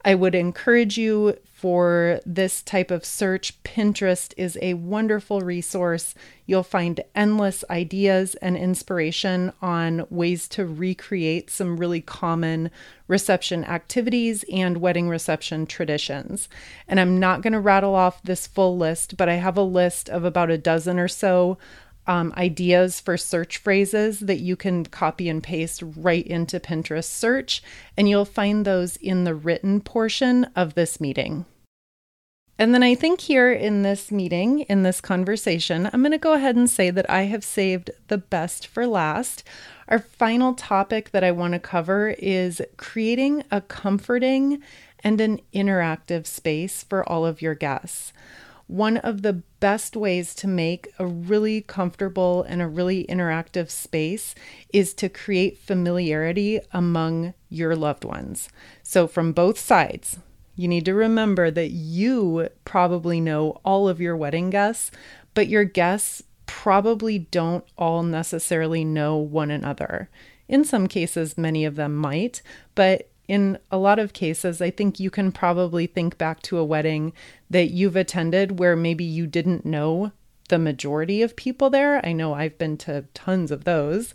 I 0.03 0.15
would 0.15 0.36
encourage 0.36 0.98
you 0.98 1.38
for 1.53 2.20
this 2.25 2.63
type 2.63 2.89
of 2.89 3.05
search. 3.05 3.62
Pinterest 3.63 4.34
is 4.36 4.58
a 4.63 4.74
wonderful 4.74 5.41
resource. 5.41 6.15
You'll 6.48 6.63
find 6.63 7.01
endless 7.13 7.63
ideas 7.70 8.34
and 8.36 8.58
inspiration 8.58 9.53
on 9.62 10.08
ways 10.10 10.48
to 10.50 10.65
recreate 10.65 11.51
some 11.51 11.77
really 11.77 12.01
common 12.01 12.72
reception 13.08 13.63
activities 13.63 14.43
and 14.51 14.77
wedding 14.77 15.08
reception 15.08 15.67
traditions. 15.67 16.50
And 16.88 17.00
I'm 17.00 17.20
not 17.20 17.43
going 17.43 17.53
to 17.53 17.60
rattle 17.60 17.93
off 17.93 18.24
this 18.24 18.48
full 18.48 18.75
list, 18.75 19.15
but 19.15 19.29
I 19.29 19.36
have 19.36 19.58
a 19.58 19.62
list 19.62 20.10
of 20.10 20.25
about 20.25 20.50
a 20.50 20.58
dozen 20.58 20.98
or 20.98 21.08
so 21.08 21.60
um, 22.08 22.34
ideas 22.36 23.00
for 23.00 23.17
search 23.17 23.58
phrases 23.58 24.22
that 24.22 24.39
you 24.39 24.55
can 24.55 24.86
copy 24.86 25.29
and 25.29 25.43
paste 25.43 25.84
right 25.96 26.25
into 26.25 26.60
Pinterest 26.60 27.05
search, 27.05 27.62
and 27.96 28.10
you'll 28.10 28.25
find 28.25 28.65
those 28.65 28.96
in 28.98 29.24
the 29.24 29.36
written 29.36 29.81
portion 29.81 30.46
of 30.55 30.74
this 30.74 31.00
meeting. 31.00 31.46
And 32.58 32.75
then 32.75 32.84
I 32.84 32.93
think 32.93 33.22
here 33.22 33.51
in 33.51 33.81
this 33.81 34.12
meeting, 34.12 34.62
in 34.62 34.84
this 34.84 35.01
conversation, 35.01 35.89
I'm 35.91 36.01
going 36.01 36.12
to 36.12 36.20
go 36.20 36.34
ahead 36.34 36.55
and 36.55 36.70
say 36.70 36.91
that 36.91 37.10
I 37.10 37.24
have 37.24 37.43
saved 37.43 37.89
the 38.08 38.20
best 38.20 38.67
for 38.67 38.86
last. 38.86 39.43
Our 39.88 39.98
final 39.98 40.53
topic 40.53 41.10
that 41.10 41.24
I 41.24 41.31
want 41.31 41.53
to 41.53 41.60
cover 41.60 42.10
is 42.20 42.62
creating 42.77 43.43
a 43.50 43.62
comforting 43.62 44.62
and 45.03 45.20
an 45.20 45.39
interactive 45.53 46.27
space 46.27 46.84
for 46.84 47.08
all 47.10 47.25
of 47.25 47.41
your 47.41 47.55
guests 47.55 48.13
one 48.72 48.96
of 48.98 49.22
the 49.22 49.34
best 49.60 49.98
ways 49.98 50.34
to 50.34 50.48
make 50.48 50.88
a 50.98 51.06
really 51.06 51.60
comfortable 51.60 52.44
and 52.44 52.62
a 52.62 52.68
really 52.68 53.06
interactive 53.10 53.70
space 53.70 54.34
is 54.72 54.94
to 54.94 55.10
create 55.10 55.58
familiarity 55.58 56.62
among 56.72 57.34
your 57.50 57.75
loved 57.75 58.06
ones. 58.06 58.48
So, 58.82 59.08
from 59.08 59.34
both 59.34 59.60
sides, 59.60 60.20
you 60.56 60.70
need 60.70 60.86
to 60.86 60.94
remember 60.94 61.51
that 61.51 61.72
you 61.72 62.48
probably 62.63 63.20
know 63.20 63.60
all 63.66 63.90
of 63.90 64.00
your 64.00 64.16
wedding 64.16 64.50
guests, 64.50 64.90
but 65.34 65.50
your 65.50 65.66
guests 65.66 66.24
probably 66.46 67.20
don't 67.20 67.66
all 67.78 68.04
necessarily 68.04 68.86
know 68.86 69.18
one 69.18 69.51
another. 69.51 70.10
In 70.48 70.63
some 70.63 70.88
cases, 70.88 71.38
many 71.38 71.66
of 71.66 71.75
them 71.75 71.94
might, 71.94 72.42
but 72.75 73.11
in 73.32 73.58
a 73.72 73.78
lot 73.78 73.98
of 73.98 74.12
cases, 74.12 74.62
I 74.62 74.72
think 74.72 75.00
you 75.00 75.10
can 75.10 75.32
probably 75.32 75.88
think 75.88 76.18
back 76.18 76.42
to 76.42 76.58
a 76.58 76.66
wedding 76.66 77.14
that 77.50 77.72
you've 77.72 77.96
attended 77.96 78.60
where 78.60 78.76
maybe 78.76 79.06
you 79.06 79.26
didn't 79.26 79.66
know 79.66 80.12
the 80.50 80.60
majority 80.60 81.22
of 81.22 81.38
people 81.38 81.70
there. 81.70 82.06
I 82.06 82.12
know 82.12 82.34
I've 82.34 82.58
been 82.58 82.76
to 82.80 83.06
tons 83.14 83.50
of 83.50 83.64
those. 83.64 84.14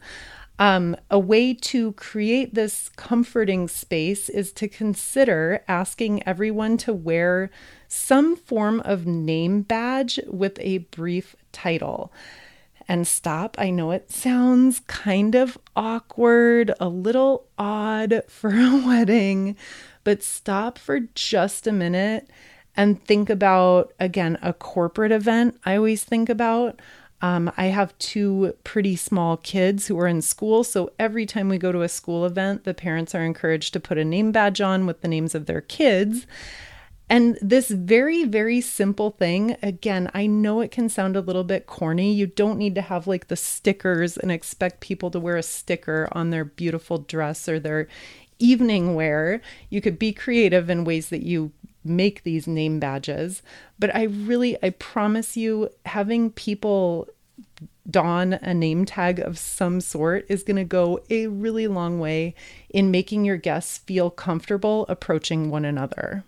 Um, 0.59 0.97
a 1.11 1.19
way 1.19 1.55
to 1.55 1.93
create 1.93 2.55
this 2.55 2.91
comforting 2.91 3.69
space 3.69 4.29
is 4.29 4.53
to 4.53 4.69
consider 4.69 5.65
asking 5.67 6.23
everyone 6.29 6.77
to 6.79 6.93
wear 6.93 7.51
some 7.89 8.37
form 8.37 8.81
of 8.81 9.07
name 9.07 9.63
badge 9.63 10.21
with 10.27 10.59
a 10.61 10.79
brief 10.79 11.35
title 11.53 12.13
and 12.89 13.07
stop. 13.07 13.57
I 13.59 13.71
know 13.71 13.91
it 13.91 14.11
sounds 14.11 14.81
kind 14.87 15.35
of 15.35 15.59
awkward, 15.75 16.73
a 16.81 16.89
little 16.89 17.47
odd 17.59 18.23
for 18.29 18.51
a 18.51 18.83
wedding, 18.85 19.57
but 20.05 20.23
stop 20.23 20.79
for 20.79 21.01
just 21.15 21.67
a 21.67 21.73
minute 21.73 22.29
and 22.77 23.03
think 23.05 23.31
about, 23.31 23.93
again, 23.99 24.39
a 24.43 24.53
corporate 24.53 25.13
event. 25.13 25.59
I 25.65 25.77
always 25.77 26.05
think 26.05 26.29
about. 26.29 26.81
Um, 27.23 27.51
I 27.57 27.67
have 27.67 27.97
two 27.99 28.55
pretty 28.63 28.95
small 28.95 29.39
kids 29.39 29.87
who 29.87 29.99
are 29.99 30.07
in 30.07 30.21
school. 30.21 30.63
So 30.63 30.93
every 30.99 31.25
time 31.25 31.49
we 31.49 31.57
go 31.57 31.73
to 31.73 31.81
a 31.81 31.89
school 31.89 32.27
event, 32.27 32.65
the 32.65 32.75
parents 32.75 33.15
are 33.15 33.25
encouraged 33.25 33.73
to 33.73 33.81
put 33.81 33.97
a 33.97 34.05
name 34.05 34.33
badge 34.33 34.61
on 34.61 34.85
with 34.85 35.01
the 35.01 35.09
names 35.09 35.35
of 35.35 35.47
their 35.47 35.63
kids. 35.63 36.27
And 37.09 37.39
this 37.41 37.71
very, 37.71 38.25
very 38.25 38.61
simple 38.61 39.11
thing, 39.13 39.57
again, 39.63 40.11
I 40.13 40.27
know 40.27 40.61
it 40.61 40.73
can 40.73 40.89
sound 40.89 41.17
a 41.17 41.21
little 41.21 41.45
bit 41.45 41.67
corny. 41.67 42.13
You 42.13 42.27
don't 42.27 42.59
need 42.59 42.75
to 42.75 42.83
have 42.83 43.07
like 43.07 43.29
the 43.29 43.37
stickers 43.37 44.17
and 44.17 44.33
expect 44.33 44.81
people 44.81 45.11
to 45.13 45.21
wear 45.21 45.37
a 45.37 45.43
sticker 45.43 46.09
on 46.13 46.31
their 46.31 46.45
beautiful 46.45 46.99
dress 46.99 47.49
or 47.49 47.61
their 47.61 47.87
evening 48.41 48.95
wear. 48.95 49.41
You 49.71 49.81
could 49.81 49.99
be 49.99 50.13
creative 50.13 50.69
in 50.69 50.85
ways 50.85 51.09
that 51.11 51.23
you 51.23 51.53
make 51.85 52.25
these 52.25 52.49
name 52.49 52.81
badges. 52.81 53.41
But 53.79 53.95
I 53.95 54.05
really, 54.05 54.59
I 54.63 54.71
promise 54.71 55.37
you, 55.37 55.71
having 55.85 56.31
people 56.33 57.09
don 57.89 58.33
a 58.33 58.53
name 58.53 58.85
tag 58.85 59.21
of 59.21 59.39
some 59.39 59.81
sort 59.81 60.27
is 60.29 60.43
going 60.43 60.57
to 60.57 60.65
go 60.65 61.01
a 61.09 61.29
really 61.29 61.69
long 61.69 62.01
way 62.01 62.35
in 62.69 62.91
making 62.91 63.25
your 63.25 63.37
guests 63.37 63.79
feel 63.79 64.11
comfortable 64.11 64.87
approaching 64.89 65.51
one 65.51 65.65
another. 65.65 66.25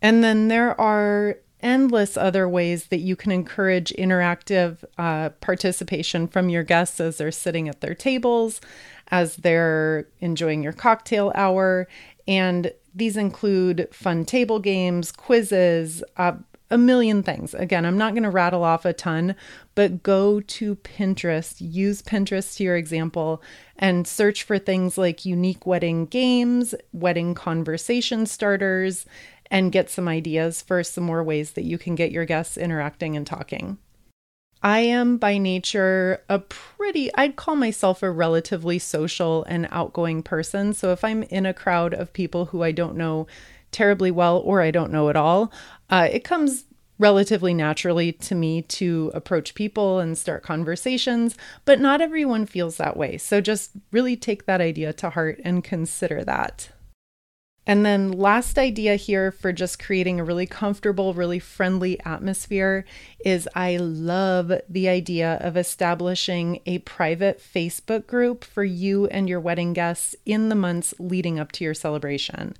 And 0.00 0.22
then 0.22 0.48
there 0.48 0.78
are 0.80 1.36
endless 1.60 2.16
other 2.16 2.48
ways 2.48 2.86
that 2.86 3.00
you 3.00 3.16
can 3.16 3.32
encourage 3.32 3.92
interactive 3.94 4.84
uh, 4.96 5.30
participation 5.40 6.28
from 6.28 6.48
your 6.48 6.62
guests 6.62 7.00
as 7.00 7.18
they're 7.18 7.32
sitting 7.32 7.68
at 7.68 7.80
their 7.80 7.94
tables, 7.94 8.60
as 9.08 9.36
they're 9.36 10.06
enjoying 10.20 10.62
your 10.62 10.72
cocktail 10.72 11.32
hour. 11.34 11.88
And 12.28 12.72
these 12.94 13.16
include 13.16 13.88
fun 13.92 14.24
table 14.24 14.60
games, 14.60 15.10
quizzes, 15.10 16.02
uh, 16.16 16.34
a 16.70 16.78
million 16.78 17.22
things. 17.22 17.54
Again, 17.54 17.86
I'm 17.86 17.96
not 17.96 18.12
going 18.12 18.24
to 18.24 18.30
rattle 18.30 18.62
off 18.62 18.84
a 18.84 18.92
ton, 18.92 19.34
but 19.74 20.02
go 20.02 20.40
to 20.40 20.76
Pinterest, 20.76 21.56
use 21.58 22.02
Pinterest 22.02 22.56
to 22.56 22.64
your 22.64 22.76
example, 22.76 23.42
and 23.78 24.06
search 24.06 24.42
for 24.42 24.58
things 24.58 24.98
like 24.98 25.24
unique 25.24 25.66
wedding 25.66 26.06
games, 26.06 26.74
wedding 26.92 27.34
conversation 27.34 28.26
starters, 28.26 29.06
and 29.50 29.72
get 29.72 29.90
some 29.90 30.08
ideas 30.08 30.62
for 30.62 30.82
some 30.82 31.04
more 31.04 31.22
ways 31.22 31.52
that 31.52 31.64
you 31.64 31.78
can 31.78 31.94
get 31.94 32.12
your 32.12 32.24
guests 32.24 32.56
interacting 32.56 33.16
and 33.16 33.26
talking. 33.26 33.78
I 34.62 34.80
am 34.80 35.18
by 35.18 35.38
nature 35.38 36.22
a 36.28 36.40
pretty, 36.40 37.14
I'd 37.14 37.36
call 37.36 37.54
myself 37.54 38.02
a 38.02 38.10
relatively 38.10 38.78
social 38.78 39.44
and 39.44 39.68
outgoing 39.70 40.22
person. 40.22 40.72
So 40.72 40.90
if 40.90 41.04
I'm 41.04 41.22
in 41.24 41.46
a 41.46 41.54
crowd 41.54 41.94
of 41.94 42.12
people 42.12 42.46
who 42.46 42.62
I 42.62 42.72
don't 42.72 42.96
know 42.96 43.28
terribly 43.70 44.10
well 44.10 44.38
or 44.38 44.60
I 44.60 44.70
don't 44.70 44.90
know 44.90 45.10
at 45.10 45.16
all, 45.16 45.52
uh, 45.90 46.08
it 46.10 46.24
comes 46.24 46.64
relatively 46.98 47.54
naturally 47.54 48.12
to 48.12 48.34
me 48.34 48.62
to 48.62 49.12
approach 49.14 49.54
people 49.54 50.00
and 50.00 50.18
start 50.18 50.42
conversations, 50.42 51.36
but 51.64 51.80
not 51.80 52.00
everyone 52.00 52.44
feels 52.44 52.76
that 52.76 52.96
way. 52.96 53.16
So 53.16 53.40
just 53.40 53.70
really 53.92 54.16
take 54.16 54.46
that 54.46 54.60
idea 54.60 54.92
to 54.94 55.10
heart 55.10 55.40
and 55.44 55.62
consider 55.62 56.24
that. 56.24 56.70
And 57.68 57.84
then, 57.84 58.12
last 58.12 58.58
idea 58.58 58.96
here 58.96 59.30
for 59.30 59.52
just 59.52 59.78
creating 59.78 60.18
a 60.18 60.24
really 60.24 60.46
comfortable, 60.46 61.12
really 61.12 61.38
friendly 61.38 62.00
atmosphere 62.00 62.86
is 63.22 63.46
I 63.54 63.76
love 63.76 64.50
the 64.70 64.88
idea 64.88 65.36
of 65.42 65.54
establishing 65.58 66.62
a 66.64 66.78
private 66.78 67.38
Facebook 67.38 68.06
group 68.06 68.42
for 68.42 68.64
you 68.64 69.06
and 69.08 69.28
your 69.28 69.38
wedding 69.38 69.74
guests 69.74 70.16
in 70.24 70.48
the 70.48 70.54
months 70.54 70.94
leading 70.98 71.38
up 71.38 71.52
to 71.52 71.64
your 71.64 71.74
celebration. 71.74 72.56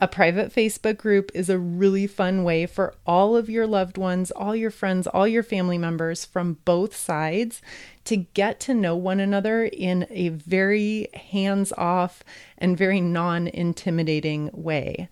A 0.00 0.08
private 0.08 0.52
Facebook 0.52 0.98
group 0.98 1.30
is 1.34 1.48
a 1.48 1.58
really 1.58 2.08
fun 2.08 2.42
way 2.42 2.66
for 2.66 2.94
all 3.06 3.36
of 3.36 3.48
your 3.48 3.66
loved 3.66 3.96
ones, 3.96 4.32
all 4.32 4.54
your 4.54 4.72
friends, 4.72 5.06
all 5.06 5.26
your 5.28 5.44
family 5.44 5.78
members 5.78 6.24
from 6.24 6.58
both 6.64 6.96
sides 6.96 7.62
to 8.04 8.16
get 8.16 8.58
to 8.60 8.74
know 8.74 8.96
one 8.96 9.20
another 9.20 9.64
in 9.64 10.06
a 10.10 10.30
very 10.30 11.08
hands 11.14 11.72
off 11.78 12.24
and 12.58 12.76
very 12.76 13.00
non 13.00 13.46
intimidating 13.46 14.50
way. 14.52 15.08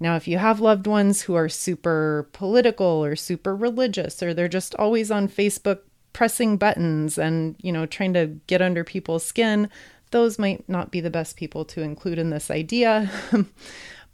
Now, 0.00 0.16
if 0.16 0.26
you 0.26 0.38
have 0.38 0.60
loved 0.60 0.86
ones 0.86 1.22
who 1.22 1.34
are 1.34 1.48
super 1.48 2.28
political 2.32 2.86
or 2.86 3.14
super 3.14 3.54
religious, 3.54 4.22
or 4.22 4.32
they're 4.32 4.48
just 4.48 4.74
always 4.76 5.10
on 5.10 5.28
Facebook 5.28 5.80
pressing 6.12 6.56
buttons 6.56 7.18
and, 7.18 7.56
you 7.60 7.72
know, 7.72 7.84
trying 7.84 8.14
to 8.14 8.38
get 8.46 8.62
under 8.62 8.84
people's 8.84 9.24
skin, 9.24 9.68
those 10.10 10.38
might 10.38 10.66
not 10.68 10.90
be 10.90 11.00
the 11.00 11.10
best 11.10 11.36
people 11.36 11.64
to 11.66 11.82
include 11.82 12.18
in 12.18 12.30
this 12.30 12.50
idea. 12.50 13.10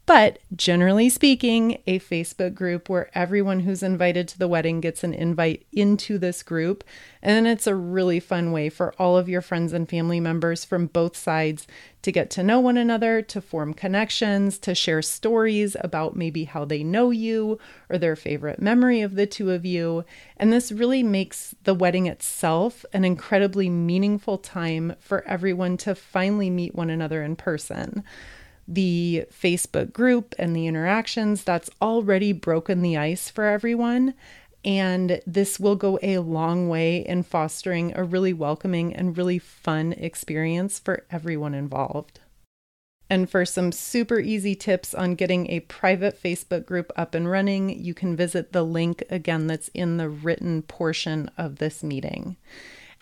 But 0.06 0.38
generally 0.54 1.08
speaking, 1.08 1.78
a 1.86 1.98
Facebook 1.98 2.54
group 2.54 2.90
where 2.90 3.10
everyone 3.14 3.60
who's 3.60 3.82
invited 3.82 4.28
to 4.28 4.38
the 4.38 4.48
wedding 4.48 4.82
gets 4.82 5.02
an 5.02 5.14
invite 5.14 5.64
into 5.72 6.18
this 6.18 6.42
group. 6.42 6.84
And 7.22 7.48
it's 7.48 7.66
a 7.66 7.74
really 7.74 8.20
fun 8.20 8.52
way 8.52 8.68
for 8.68 8.92
all 8.98 9.16
of 9.16 9.30
your 9.30 9.40
friends 9.40 9.72
and 9.72 9.88
family 9.88 10.20
members 10.20 10.62
from 10.62 10.88
both 10.88 11.16
sides 11.16 11.66
to 12.02 12.12
get 12.12 12.28
to 12.30 12.42
know 12.42 12.60
one 12.60 12.76
another, 12.76 13.22
to 13.22 13.40
form 13.40 13.72
connections, 13.72 14.58
to 14.58 14.74
share 14.74 15.00
stories 15.00 15.74
about 15.80 16.16
maybe 16.16 16.44
how 16.44 16.66
they 16.66 16.84
know 16.84 17.10
you 17.10 17.58
or 17.88 17.96
their 17.96 18.14
favorite 18.14 18.60
memory 18.60 19.00
of 19.00 19.14
the 19.14 19.26
two 19.26 19.52
of 19.52 19.64
you. 19.64 20.04
And 20.36 20.52
this 20.52 20.70
really 20.70 21.02
makes 21.02 21.54
the 21.64 21.72
wedding 21.72 22.06
itself 22.08 22.84
an 22.92 23.06
incredibly 23.06 23.70
meaningful 23.70 24.36
time 24.36 24.96
for 25.00 25.26
everyone 25.26 25.78
to 25.78 25.94
finally 25.94 26.50
meet 26.50 26.74
one 26.74 26.90
another 26.90 27.22
in 27.22 27.36
person 27.36 28.04
the 28.66 29.26
Facebook 29.30 29.92
group 29.92 30.34
and 30.38 30.54
the 30.54 30.66
interactions, 30.66 31.44
that's 31.44 31.70
already 31.80 32.32
broken 32.32 32.82
the 32.82 32.96
ice 32.96 33.28
for 33.28 33.44
everyone. 33.44 34.14
And 34.64 35.20
this 35.26 35.60
will 35.60 35.76
go 35.76 35.98
a 36.02 36.18
long 36.18 36.68
way 36.68 36.98
in 36.98 37.22
fostering 37.22 37.94
a 37.94 38.02
really 38.02 38.32
welcoming 38.32 38.94
and 38.94 39.16
really 39.16 39.38
fun 39.38 39.92
experience 39.92 40.78
for 40.78 41.04
everyone 41.10 41.54
involved. 41.54 42.20
And 43.10 43.28
for 43.28 43.44
some 43.44 43.70
super 43.70 44.18
easy 44.18 44.54
tips 44.54 44.94
on 44.94 45.14
getting 45.14 45.50
a 45.50 45.60
private 45.60 46.20
Facebook 46.20 46.64
group 46.64 46.90
up 46.96 47.14
and 47.14 47.30
running, 47.30 47.68
you 47.68 47.92
can 47.92 48.16
visit 48.16 48.52
the 48.52 48.62
link 48.62 49.04
again 49.10 49.46
that's 49.46 49.68
in 49.68 49.98
the 49.98 50.08
written 50.08 50.62
portion 50.62 51.30
of 51.36 51.56
this 51.56 51.82
meeting. 51.82 52.36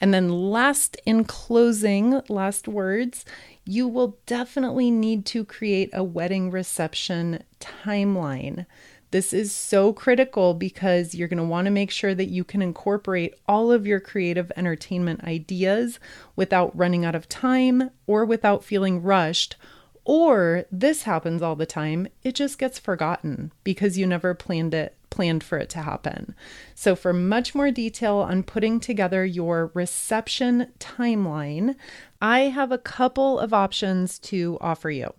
And 0.01 0.13
then, 0.13 0.29
last 0.29 0.97
in 1.07 1.25
closing, 1.25 2.21
last 2.29 2.67
words, 2.67 3.25
you 3.65 3.87
will 3.87 4.19
definitely 4.27 4.91
need 4.91 5.25
to 5.27 5.45
create 5.45 5.91
a 5.93 6.03
wedding 6.03 6.51
reception 6.51 7.45
timeline. 7.61 8.67
This 9.13 9.35
is 9.35 9.53
so 9.53 9.93
critical 9.93 10.55
because 10.55 11.15
you're 11.15 11.29
going 11.29 11.37
to 11.37 11.45
want 11.45 11.67
to 11.67 11.71
make 11.71 11.91
sure 11.91 12.15
that 12.15 12.31
you 12.31 12.45
can 12.45 12.63
incorporate 12.63 13.35
all 13.47 13.71
of 13.71 13.87
your 13.87 14.01
creative 14.01 14.51
entertainment 14.57 15.23
ideas 15.23 16.01
without 16.35 16.77
running 16.77 17.05
out 17.05 17.15
of 17.15 17.29
time 17.29 17.91
or 18.07 18.25
without 18.25 18.65
feeling 18.65 19.03
rushed. 19.03 19.57
Or 20.05 20.65
this 20.73 21.03
happens 21.03 21.43
all 21.43 21.57
the 21.57 21.67
time, 21.67 22.09
it 22.23 22.35
just 22.35 22.59
gets 22.59 22.79
forgotten 22.79 23.53
because 23.65 23.99
you 23.99 24.07
never 24.07 24.33
planned 24.35 24.73
it 24.73 24.97
planned 25.13 25.45
for 25.45 25.59
it 25.59 25.69
to 25.69 25.83
happen. 25.83 26.35
So, 26.75 26.97
for 26.97 27.13
much 27.13 27.55
more 27.55 27.71
detail 27.71 28.17
on 28.17 28.43
putting 28.43 28.81
together 28.81 29.25
your 29.25 29.71
reception 29.75 30.73
timeline, 30.81 31.77
I 32.21 32.41
have 32.41 32.73
a 32.73 32.79
couple 32.79 33.39
of 33.39 33.53
options 33.53 34.19
to 34.21 34.59
offer 34.61 34.91
you. 34.91 35.13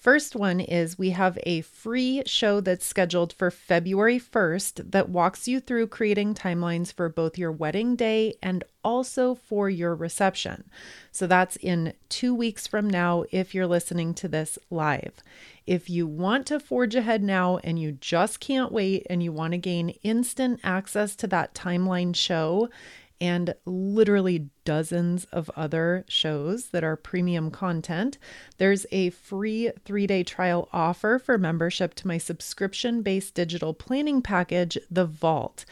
First 0.00 0.34
one 0.34 0.60
is 0.60 0.98
we 0.98 1.10
have 1.10 1.38
a 1.42 1.60
free 1.60 2.22
show 2.24 2.62
that's 2.62 2.86
scheduled 2.86 3.34
for 3.34 3.50
February 3.50 4.18
1st 4.18 4.92
that 4.92 5.10
walks 5.10 5.46
you 5.46 5.60
through 5.60 5.88
creating 5.88 6.32
timelines 6.32 6.90
for 6.90 7.10
both 7.10 7.36
your 7.36 7.52
wedding 7.52 7.96
day 7.96 8.32
and 8.42 8.64
also 8.82 9.34
for 9.34 9.68
your 9.68 9.94
reception. 9.94 10.64
So 11.12 11.26
that's 11.26 11.56
in 11.56 11.92
two 12.08 12.34
weeks 12.34 12.66
from 12.66 12.88
now 12.88 13.24
if 13.30 13.54
you're 13.54 13.66
listening 13.66 14.14
to 14.14 14.28
this 14.28 14.58
live. 14.70 15.12
If 15.66 15.90
you 15.90 16.06
want 16.06 16.46
to 16.46 16.60
forge 16.60 16.94
ahead 16.94 17.22
now 17.22 17.58
and 17.58 17.78
you 17.78 17.92
just 17.92 18.40
can't 18.40 18.72
wait 18.72 19.06
and 19.10 19.22
you 19.22 19.32
want 19.32 19.52
to 19.52 19.58
gain 19.58 19.90
instant 20.02 20.60
access 20.64 21.14
to 21.16 21.26
that 21.26 21.52
timeline 21.54 22.16
show, 22.16 22.70
and 23.20 23.54
literally 23.64 24.48
dozens 24.64 25.24
of 25.26 25.50
other 25.54 26.04
shows 26.08 26.68
that 26.68 26.82
are 26.82 26.96
premium 26.96 27.50
content. 27.50 28.16
There's 28.58 28.86
a 28.90 29.10
free 29.10 29.70
three 29.84 30.06
day 30.06 30.22
trial 30.22 30.68
offer 30.72 31.18
for 31.18 31.36
membership 31.36 31.94
to 31.96 32.08
my 32.08 32.16
subscription 32.18 33.02
based 33.02 33.34
digital 33.34 33.74
planning 33.74 34.22
package, 34.22 34.78
The 34.90 35.04
Vault. 35.04 35.64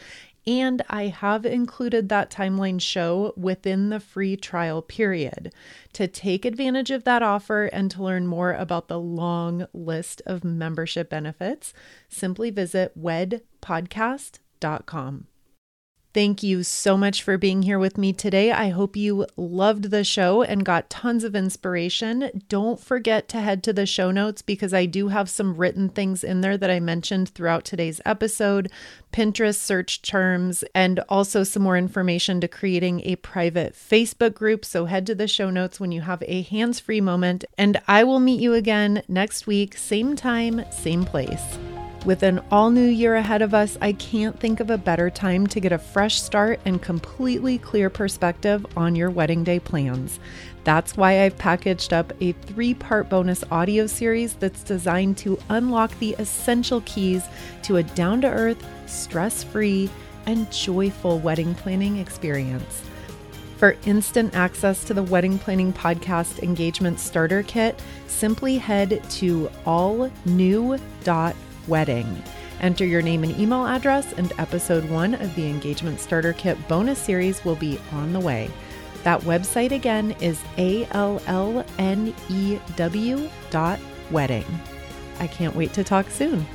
And 0.47 0.81
I 0.89 1.07
have 1.07 1.45
included 1.45 2.07
that 2.09 2.31
timeline 2.31 2.81
show 2.81 3.33
within 3.35 3.89
the 3.89 3.99
free 3.99 4.37
trial 4.37 4.81
period. 4.81 5.53
To 5.93 6.07
take 6.07 6.45
advantage 6.45 6.89
of 6.91 7.03
that 7.03 7.21
offer 7.21 7.65
and 7.65 7.91
to 7.91 8.01
learn 8.01 8.25
more 8.25 8.53
about 8.53 8.87
the 8.87 8.99
long 8.99 9.67
list 9.73 10.23
of 10.25 10.43
membership 10.43 11.07
benefits, 11.09 11.71
simply 12.07 12.49
visit 12.49 12.99
wedpodcast.com. 12.99 15.27
Thank 16.11 16.41
you 16.41 16.63
so 16.63 16.97
much 16.97 17.21
for 17.21 17.37
being 17.37 17.61
here 17.61 17.77
with 17.77 17.95
me 17.95 18.13
today. 18.13 18.51
I 18.51 18.69
hope 18.69 18.95
you 18.95 19.27
loved 19.37 19.91
the 19.91 20.03
show 20.03 20.41
and 20.41 20.65
got 20.65 20.89
tons 20.89 21.23
of 21.23 21.35
inspiration. 21.35 22.43
Don't 22.49 22.79
forget 22.79 23.27
to 23.29 23.41
head 23.41 23.61
to 23.63 23.73
the 23.73 23.85
show 23.85 24.09
notes 24.09 24.41
because 24.41 24.73
I 24.73 24.87
do 24.87 25.09
have 25.09 25.29
some 25.29 25.55
written 25.55 25.87
things 25.87 26.23
in 26.23 26.41
there 26.41 26.57
that 26.57 26.71
I 26.71 26.79
mentioned 26.79 27.29
throughout 27.29 27.63
today's 27.63 28.01
episode 28.05 28.71
Pinterest 29.13 29.57
search 29.57 30.01
terms, 30.01 30.63
and 30.75 30.99
also 31.09 31.43
some 31.43 31.63
more 31.63 31.77
information 31.77 32.41
to 32.41 32.47
creating 32.47 33.01
a 33.05 33.15
private 33.17 33.73
Facebook 33.73 34.33
group. 34.33 34.65
So 34.65 34.85
head 34.85 35.05
to 35.07 35.15
the 35.15 35.27
show 35.27 35.49
notes 35.49 35.79
when 35.79 35.91
you 35.91 36.01
have 36.01 36.23
a 36.27 36.41
hands 36.43 36.79
free 36.79 37.01
moment, 37.01 37.45
and 37.57 37.81
I 37.87 38.03
will 38.03 38.19
meet 38.19 38.39
you 38.39 38.53
again 38.53 39.03
next 39.07 39.47
week, 39.47 39.77
same 39.77 40.15
time, 40.15 40.63
same 40.71 41.05
place. 41.05 41.57
With 42.05 42.23
an 42.23 42.39
all 42.49 42.71
new 42.71 42.87
year 42.87 43.15
ahead 43.15 43.41
of 43.41 43.53
us, 43.53 43.77
I 43.81 43.91
can't 43.91 44.39
think 44.39 44.61
of 44.61 44.69
a 44.69 44.77
better 44.77 45.09
time 45.09 45.45
to 45.47 45.59
get 45.59 45.73
a 45.73 45.77
fresh 45.77 46.21
start 46.21 46.61
and 46.63 46.81
completely 46.81 47.57
clear 47.57 47.89
perspective 47.89 48.65
on 48.77 48.95
your 48.95 49.11
wedding 49.11 49.43
day 49.43 49.59
plans. 49.59 50.17
That's 50.63 50.95
why 50.95 51.23
I've 51.23 51.37
packaged 51.37 51.91
up 51.91 52.13
a 52.21 52.31
three 52.31 52.73
part 52.73 53.09
bonus 53.09 53.43
audio 53.51 53.85
series 53.85 54.33
that's 54.35 54.63
designed 54.63 55.17
to 55.17 55.37
unlock 55.49 55.97
the 55.99 56.15
essential 56.19 56.81
keys 56.85 57.25
to 57.63 57.77
a 57.77 57.83
down 57.83 58.21
to 58.21 58.27
earth, 58.27 58.65
stress 58.85 59.43
free, 59.43 59.89
and 60.25 60.49
joyful 60.53 61.19
wedding 61.19 61.53
planning 61.53 61.97
experience. 61.97 62.81
For 63.57 63.75
instant 63.85 64.35
access 64.35 64.85
to 64.85 64.93
the 64.93 65.03
Wedding 65.03 65.37
Planning 65.37 65.73
Podcast 65.73 66.41
Engagement 66.41 66.97
Starter 66.97 67.43
Kit, 67.43 67.77
simply 68.07 68.57
head 68.57 69.03
to 69.09 69.51
allnew.com 69.65 71.35
wedding. 71.69 72.21
Enter 72.59 72.85
your 72.85 73.01
name 73.01 73.23
and 73.23 73.39
email 73.39 73.65
address, 73.65 74.11
and 74.13 74.33
episode 74.37 74.83
one 74.89 75.13
of 75.13 75.33
the 75.35 75.47
Engagement 75.47 75.99
Starter 75.99 76.33
Kit 76.33 76.57
bonus 76.67 76.99
series 76.99 77.45
will 77.45 77.55
be 77.55 77.79
on 77.93 78.11
the 78.11 78.19
way. 78.19 78.49
That 79.03 79.21
website 79.21 79.71
again 79.71 80.11
is 80.19 80.43
A 80.57 80.85
L 80.91 81.21
L 81.27 81.63
N 81.77 82.13
E 82.29 82.59
W 82.75 83.29
dot 83.49 83.79
wedding. 84.11 84.45
I 85.19 85.27
can't 85.27 85.55
wait 85.55 85.71
to 85.73 85.85
talk 85.85 86.09
soon. 86.09 86.45